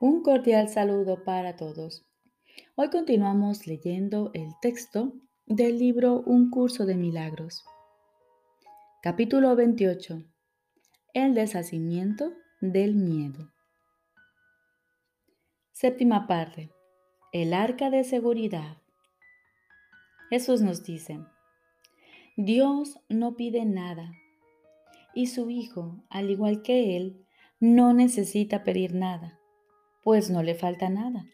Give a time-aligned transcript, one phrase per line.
[0.00, 2.06] Un cordial saludo para todos.
[2.76, 5.12] Hoy continuamos leyendo el texto
[5.44, 7.64] del libro Un curso de milagros.
[9.02, 10.22] Capítulo 28.
[11.14, 13.50] El deshacimiento del miedo.
[15.72, 16.70] Séptima parte.
[17.32, 18.76] El arca de seguridad.
[20.30, 21.18] Jesús nos dice,
[22.36, 24.12] Dios no pide nada
[25.12, 27.26] y su Hijo, al igual que Él,
[27.58, 29.37] no necesita pedir nada
[30.02, 31.26] pues no le falta nada.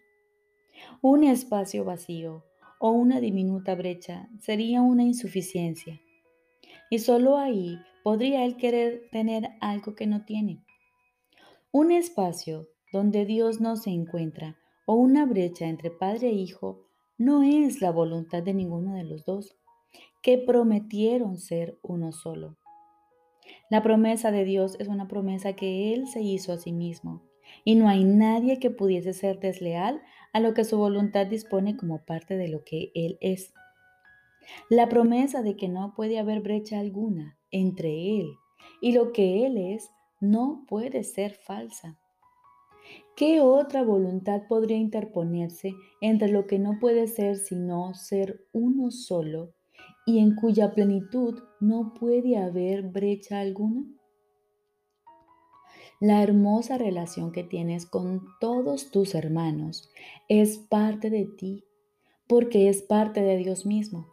[1.00, 2.45] Un espacio vacío
[2.80, 6.00] o una diminuta brecha sería una insuficiencia.
[6.90, 10.64] Y solo ahí podría él querer tener algo que no tiene.
[11.73, 14.56] Un espacio donde Dios no se encuentra
[14.87, 16.84] o una brecha entre padre e hijo
[17.16, 19.56] no es la voluntad de ninguno de los dos,
[20.23, 22.56] que prometieron ser uno solo.
[23.70, 27.23] La promesa de Dios es una promesa que Él se hizo a sí mismo
[27.63, 30.02] y no hay nadie que pudiese ser desleal
[30.33, 33.52] a lo que su voluntad dispone como parte de lo que Él es.
[34.69, 38.35] La promesa de que no puede haber brecha alguna entre Él
[38.80, 41.99] y lo que Él es no puede ser falsa.
[43.16, 49.55] ¿Qué otra voluntad podría interponerse entre lo que no puede ser sino ser uno solo
[50.05, 53.87] y en cuya plenitud no puede haber brecha alguna?
[56.05, 59.91] La hermosa relación que tienes con todos tus hermanos
[60.29, 61.65] es parte de ti,
[62.29, 64.06] porque es parte de Dios mismo.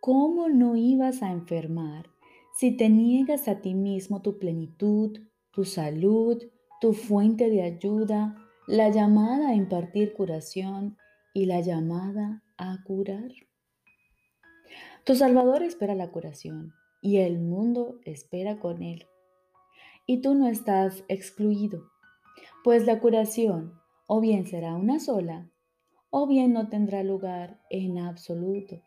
[0.00, 2.10] ¿Cómo no ibas a enfermar
[2.58, 5.18] si te niegas a ti mismo tu plenitud,
[5.50, 6.44] tu salud,
[6.78, 10.98] tu fuente de ayuda, la llamada a impartir curación
[11.32, 13.32] y la llamada a curar?
[15.04, 19.07] Tu Salvador espera la curación y el mundo espera con él
[20.08, 21.84] y tú no estás excluido,
[22.64, 23.74] pues la curación
[24.06, 25.50] o bien será una sola,
[26.08, 28.80] o bien no tendrá lugar en absoluto,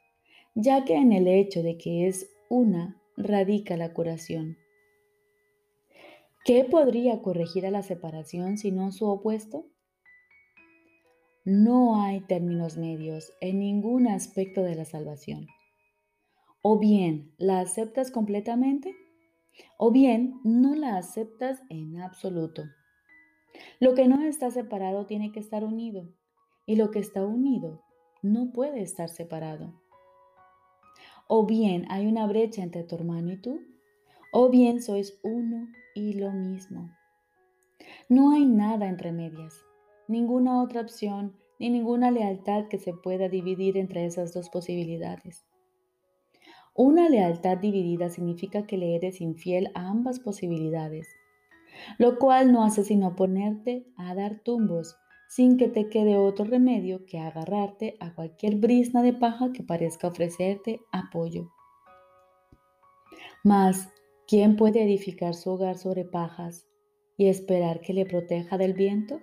[0.56, 4.58] ya que en el hecho de que es una radica la curación.
[6.44, 9.68] ¿Qué podría corregir a la separación sino su opuesto?
[11.46, 15.46] No hay términos medios en ningún aspecto de la salvación.
[16.64, 18.96] O bien la aceptas completamente
[19.78, 22.64] o bien no la aceptas en absoluto.
[23.80, 26.08] Lo que no está separado tiene que estar unido
[26.66, 27.82] y lo que está unido
[28.22, 29.74] no puede estar separado.
[31.28, 33.62] O bien hay una brecha entre tu hermano y tú,
[34.34, 36.92] o bien sois uno y lo mismo.
[38.10, 39.56] No hay nada entre medias,
[40.08, 45.46] ninguna otra opción ni ninguna lealtad que se pueda dividir entre esas dos posibilidades.
[46.74, 51.08] Una lealtad dividida significa que le eres infiel a ambas posibilidades,
[51.98, 54.96] lo cual no hace sino ponerte a dar tumbos
[55.28, 60.08] sin que te quede otro remedio que agarrarte a cualquier brisna de paja que parezca
[60.08, 61.52] ofrecerte apoyo.
[63.44, 63.90] Mas,
[64.28, 66.68] ¿quién puede edificar su hogar sobre pajas
[67.18, 69.20] y esperar que le proteja del viento?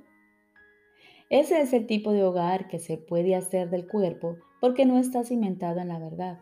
[1.30, 5.25] Ese es el tipo de hogar que se puede hacer del cuerpo porque no está
[5.25, 6.41] cimentado en la verdad.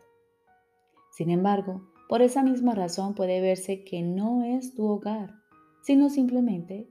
[1.16, 5.30] Sin embargo, por esa misma razón puede verse que no es tu hogar,
[5.80, 6.90] sino simplemente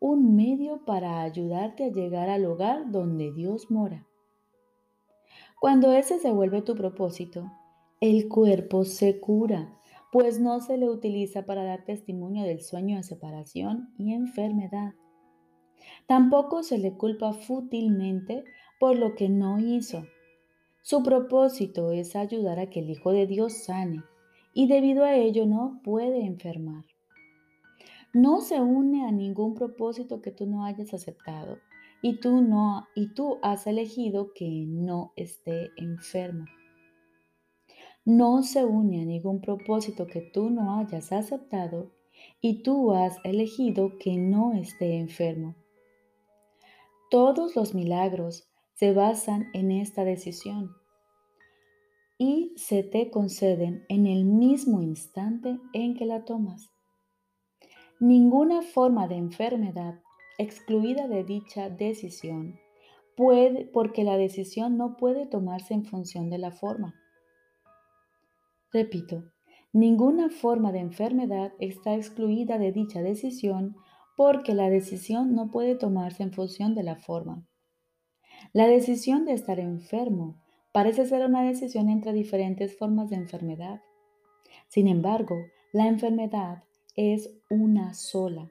[0.00, 4.06] un medio para ayudarte a llegar al hogar donde Dios mora.
[5.60, 7.52] Cuando ese se vuelve tu propósito,
[8.00, 9.78] el cuerpo se cura,
[10.10, 14.94] pues no se le utiliza para dar testimonio del sueño de separación y enfermedad.
[16.06, 18.42] Tampoco se le culpa fútilmente
[18.80, 20.06] por lo que no hizo,
[20.86, 24.04] su propósito es ayudar a que el Hijo de Dios sane
[24.54, 26.84] y debido a ello no puede enfermar.
[28.14, 31.58] No se une a ningún propósito que tú no hayas aceptado
[32.02, 36.44] y tú no y tú has elegido que no esté enfermo.
[38.04, 41.90] No se une a ningún propósito que tú no hayas aceptado
[42.40, 45.56] y tú has elegido que no esté enfermo.
[47.10, 48.48] Todos los milagros
[48.78, 50.70] se basan en esta decisión
[52.18, 56.70] y se te conceden en el mismo instante en que la tomas.
[58.00, 60.02] Ninguna forma de enfermedad
[60.36, 62.58] excluida de dicha decisión
[63.16, 66.94] puede porque la decisión no puede tomarse en función de la forma.
[68.70, 69.24] Repito,
[69.72, 73.74] ninguna forma de enfermedad está excluida de dicha decisión
[74.18, 77.46] porque la decisión no puede tomarse en función de la forma.
[78.56, 80.40] La decisión de estar enfermo
[80.72, 83.82] parece ser una decisión entre diferentes formas de enfermedad.
[84.68, 85.36] Sin embargo,
[85.74, 86.64] la enfermedad
[86.94, 88.48] es una sola,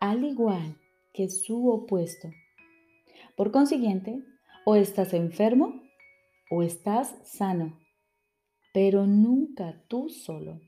[0.00, 0.76] al igual
[1.14, 2.28] que su opuesto.
[3.38, 4.22] Por consiguiente,
[4.66, 5.80] o estás enfermo
[6.50, 7.78] o estás sano,
[8.74, 10.60] pero nunca tú solo.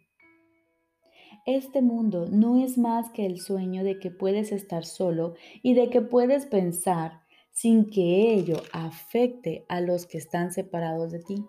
[1.45, 5.91] Este mundo no es más que el sueño de que puedes estar solo y de
[5.91, 7.21] que puedes pensar
[7.53, 11.45] sin que ello afecte a los que están separados de ti.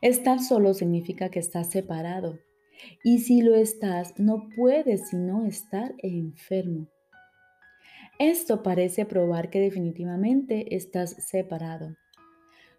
[0.00, 2.38] Estar solo significa que estás separado
[3.02, 6.88] y si lo estás, no puedes sino estar enfermo.
[8.18, 11.96] Esto parece probar que definitivamente estás separado.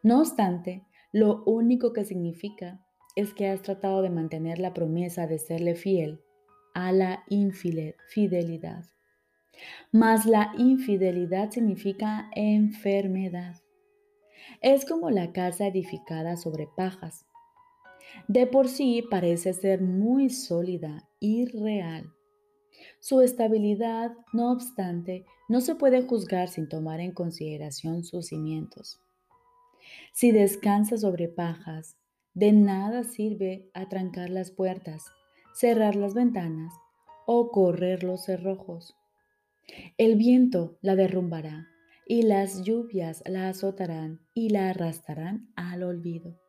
[0.01, 2.81] No obstante, lo único que significa
[3.15, 6.21] es que has tratado de mantener la promesa de serle fiel
[6.73, 8.85] a la infidelidad.
[9.91, 13.61] Mas la infidelidad significa enfermedad.
[14.61, 17.25] Es como la casa edificada sobre pajas.
[18.27, 22.11] De por sí parece ser muy sólida y real.
[22.99, 28.99] Su estabilidad, no obstante, no se puede juzgar sin tomar en consideración sus cimientos.
[30.13, 31.97] Si descansa sobre pajas,
[32.33, 35.05] de nada sirve atrancar las puertas,
[35.53, 36.73] cerrar las ventanas
[37.25, 38.95] o correr los cerrojos.
[39.97, 41.67] El viento la derrumbará
[42.07, 46.39] y las lluvias la azotarán y la arrastrarán al olvido.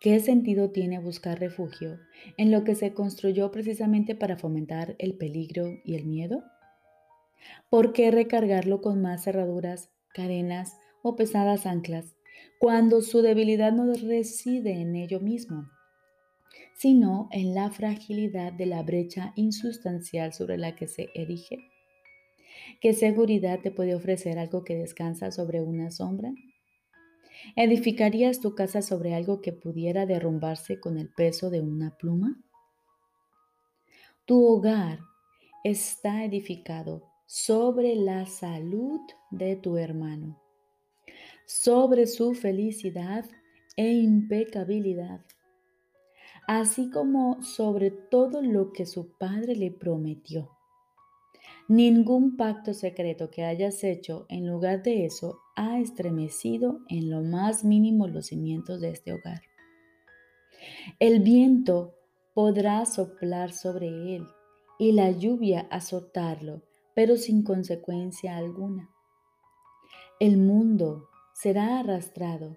[0.00, 1.98] ¿Qué sentido tiene buscar refugio
[2.36, 6.44] en lo que se construyó precisamente para fomentar el peligro y el miedo?
[7.68, 12.16] ¿Por qué recargarlo con más cerraduras, cadenas o pesadas anclas
[12.58, 15.68] cuando su debilidad no reside en ello mismo,
[16.76, 21.58] sino en la fragilidad de la brecha insustancial sobre la que se erige?
[22.80, 26.32] ¿Qué seguridad te puede ofrecer algo que descansa sobre una sombra?
[27.54, 32.42] ¿Edificarías tu casa sobre algo que pudiera derrumbarse con el peso de una pluma?
[34.26, 35.00] Tu hogar
[35.64, 39.00] está edificado sobre la salud
[39.30, 40.40] de tu hermano,
[41.46, 43.24] sobre su felicidad
[43.76, 45.20] e impecabilidad,
[46.46, 50.50] así como sobre todo lo que su padre le prometió.
[51.68, 57.64] Ningún pacto secreto que hayas hecho en lugar de eso ha estremecido en lo más
[57.64, 59.42] mínimo los cimientos de este hogar.
[61.00, 61.94] El viento
[62.34, 64.26] podrá soplar sobre él
[64.78, 66.62] y la lluvia azotarlo,
[66.94, 68.90] pero sin consecuencia alguna.
[70.20, 72.56] El mundo será arrastrado,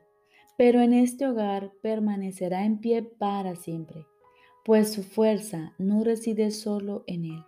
[0.60, 4.06] pero en este hogar permanecerá en pie para siempre,
[4.64, 7.46] pues su fuerza no reside solo en él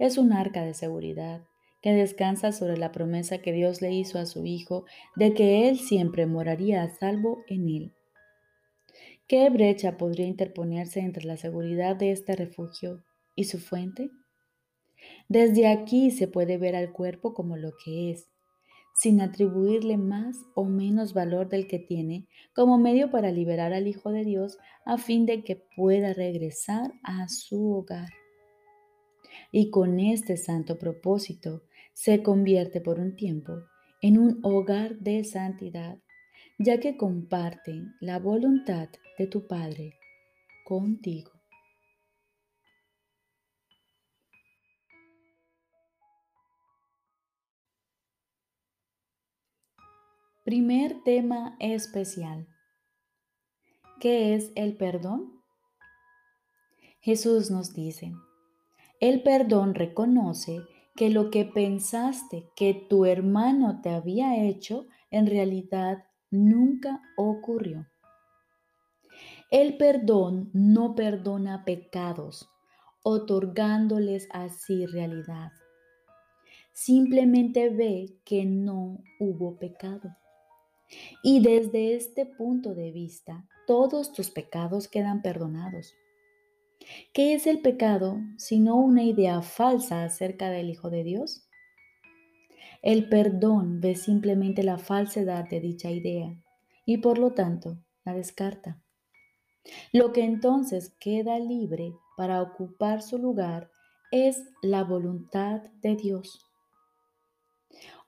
[0.00, 1.46] es un arca de seguridad
[1.82, 5.78] que descansa sobre la promesa que Dios le hizo a su Hijo de que Él
[5.78, 7.94] siempre moraría a salvo en Él.
[9.28, 13.04] ¿Qué brecha podría interponerse entre la seguridad de este refugio
[13.36, 14.10] y su fuente?
[15.28, 18.29] Desde aquí se puede ver al cuerpo como lo que es,
[18.94, 24.10] sin atribuirle más o menos valor del que tiene, como medio para liberar al Hijo
[24.10, 28.08] de Dios a fin de que pueda regresar a su hogar
[29.52, 33.52] y con este santo propósito se convierte por un tiempo
[34.00, 35.98] en un hogar de santidad,
[36.58, 38.88] ya que comparte la voluntad
[39.18, 39.94] de tu Padre
[40.64, 41.39] contigo.
[50.50, 52.48] Primer tema especial.
[54.00, 55.40] ¿Qué es el perdón?
[56.98, 58.12] Jesús nos dice,
[58.98, 60.62] el perdón reconoce
[60.96, 66.02] que lo que pensaste que tu hermano te había hecho en realidad
[66.32, 67.86] nunca ocurrió.
[69.52, 72.50] El perdón no perdona pecados,
[73.04, 75.52] otorgándoles así realidad.
[76.72, 80.16] Simplemente ve que no hubo pecado.
[81.22, 85.94] Y desde este punto de vista, todos tus pecados quedan perdonados.
[87.12, 91.46] ¿Qué es el pecado sino una idea falsa acerca del Hijo de Dios?
[92.82, 96.34] El perdón ve simplemente la falsedad de dicha idea
[96.86, 98.82] y por lo tanto la descarta.
[99.92, 103.70] Lo que entonces queda libre para ocupar su lugar
[104.10, 106.49] es la voluntad de Dios.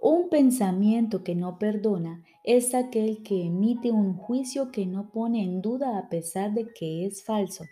[0.05, 5.63] Un pensamiento que no perdona es aquel que emite un juicio que no pone en
[5.63, 7.67] duda a pesar de que es falso.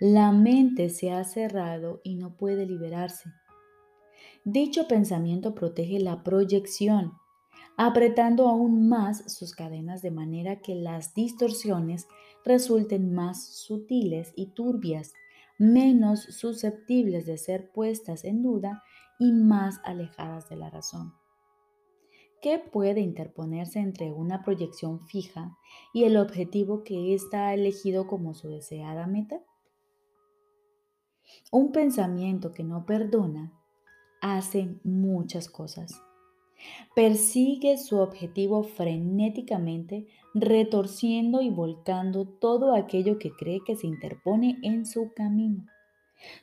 [0.00, 3.30] La mente se ha cerrado y no puede liberarse.
[4.44, 7.14] Dicho pensamiento protege la proyección,
[7.78, 12.06] apretando aún más sus cadenas de manera que las distorsiones
[12.44, 15.14] resulten más sutiles y turbias,
[15.58, 18.82] menos susceptibles de ser puestas en duda
[19.18, 21.14] y más alejadas de la razón.
[22.42, 25.56] ¿Qué puede interponerse entre una proyección fija
[25.92, 29.42] y el objetivo que ésta ha elegido como su deseada meta?
[31.50, 33.52] Un pensamiento que no perdona
[34.20, 36.02] hace muchas cosas.
[36.94, 40.06] Persigue su objetivo frenéticamente,
[40.38, 45.66] retorciendo y volcando todo aquello que cree que se interpone en su camino.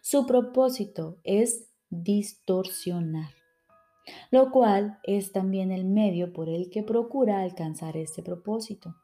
[0.02, 3.30] Su propósito es distorsionar,
[4.32, 8.96] lo cual es también el medio por el que procura alcanzar este propósito.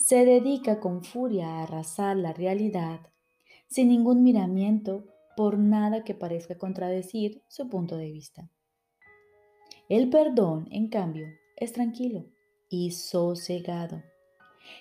[0.00, 3.00] Se dedica con furia a arrasar la realidad
[3.68, 5.04] sin ningún miramiento
[5.36, 8.50] por nada que parezca contradecir su punto de vista.
[9.88, 12.24] El perdón, en cambio, es tranquilo
[12.68, 14.02] y sosegado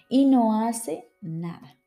[0.09, 1.77] y no hace nada.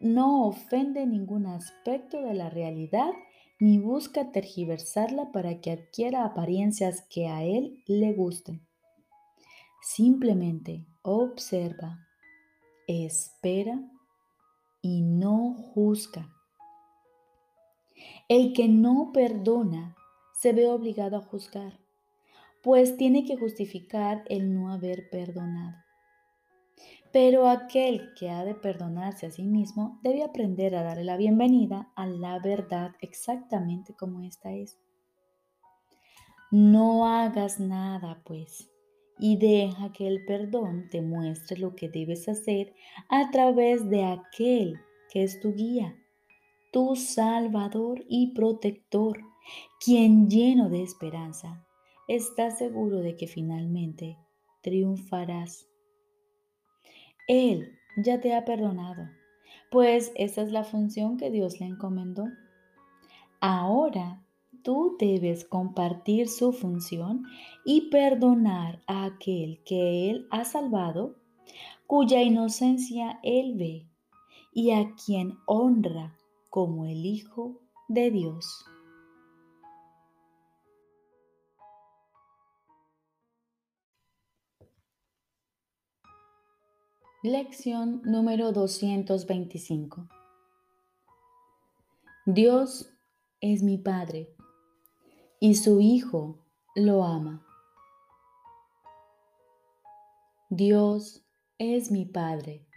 [0.00, 3.12] No ofende ningún aspecto de la realidad
[3.60, 8.66] ni busca tergiversarla para que adquiera apariencias que a él le gusten.
[9.82, 12.06] Simplemente observa,
[12.86, 13.80] espera
[14.82, 16.30] y no juzga.
[18.28, 19.96] El que no perdona
[20.34, 21.78] se ve obligado a juzgar,
[22.64, 25.76] pues tiene que justificar el no haber perdonado.
[27.12, 31.92] Pero aquel que ha de perdonarse a sí mismo debe aprender a darle la bienvenida
[31.94, 34.78] a la verdad exactamente como esta es.
[36.50, 38.70] No hagas nada, pues,
[39.18, 42.74] y deja que el perdón te muestre lo que debes hacer
[43.10, 44.80] a través de aquel
[45.12, 45.94] que es tu guía,
[46.72, 49.20] tu salvador y protector,
[49.84, 51.63] quien lleno de esperanza
[52.08, 54.18] está seguro de que finalmente
[54.62, 55.68] triunfarás.
[57.28, 59.08] Él ya te ha perdonado,
[59.70, 62.26] pues esa es la función que Dios le encomendó.
[63.40, 64.22] Ahora
[64.62, 67.24] tú debes compartir su función
[67.64, 71.16] y perdonar a aquel que Él ha salvado,
[71.86, 73.86] cuya inocencia Él ve
[74.52, 76.16] y a quien honra
[76.50, 78.64] como el Hijo de Dios.
[87.26, 90.10] Lección número 225.
[92.26, 92.92] Dios
[93.40, 94.36] es mi Padre
[95.40, 97.42] y su Hijo lo ama.
[100.50, 101.24] Dios
[101.56, 102.68] es mi Padre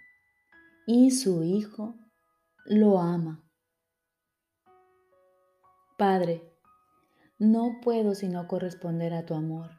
[0.85, 1.95] y su Hijo
[2.63, 3.43] lo ama.
[5.97, 6.49] Padre,
[7.37, 9.71] no puedo sino corresponder a tu amor,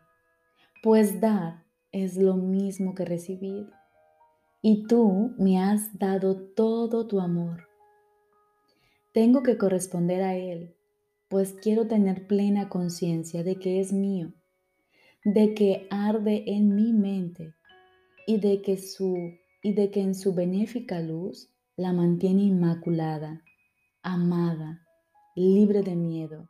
[0.82, 3.72] pues dar es lo mismo que recibir,
[4.62, 7.68] y tú me has dado todo tu amor.
[9.12, 10.74] Tengo que corresponder a Él
[11.28, 14.32] pues quiero tener plena conciencia de que es mío,
[15.24, 17.54] de que arde en mi mente
[18.26, 19.14] y de que su
[19.62, 23.42] y de que en su benéfica luz la mantiene inmaculada,
[24.02, 24.86] amada,
[25.34, 26.48] libre de miedo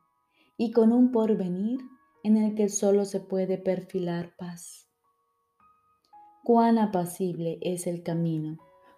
[0.56, 1.80] y con un porvenir
[2.22, 4.87] en el que solo se puede perfilar paz.
[6.48, 8.56] Cuán apacible es el camino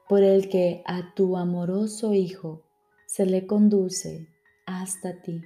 [0.08, 2.62] por el que a tu amoroso Hijo
[3.06, 4.28] se le conduce
[4.66, 5.42] hasta ti.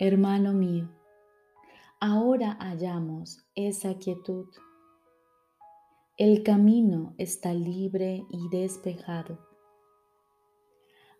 [0.00, 0.90] Hermano mío,
[2.00, 4.48] ahora hallamos esa quietud.
[6.16, 9.38] El camino está libre y despejado.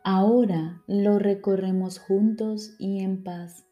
[0.02, 3.67] Ahora lo recorremos juntos y en paz.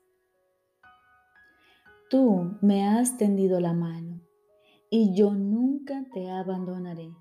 [2.09, 4.21] Tú me has tendido la mano
[4.91, 7.13] y yo nunca te abandonaré.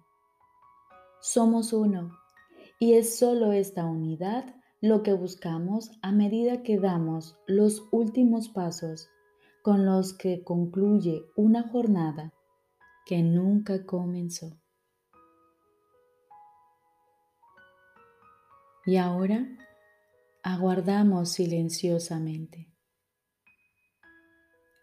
[1.21, 2.11] Somos uno
[2.79, 9.09] y es solo esta unidad lo que buscamos a medida que damos los últimos pasos
[9.63, 12.35] con los que concluye una jornada
[13.07, 14.61] que nunca comenzó.
[18.85, 19.47] Y ahora
[20.43, 22.74] aguardamos silenciosamente.